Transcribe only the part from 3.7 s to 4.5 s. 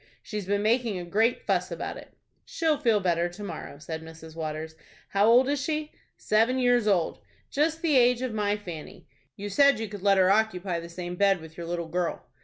said Mrs.